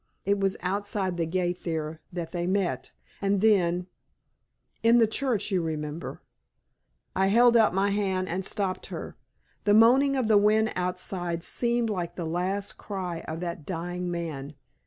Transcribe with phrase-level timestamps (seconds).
[0.25, 3.85] It was outside the gate there that they met, and then
[4.81, 6.23] in the church you remember"
[7.15, 9.15] I held out my hand and stopped her.
[9.63, 14.55] The moaning of the wind outside seemed like the last cry of that dying man.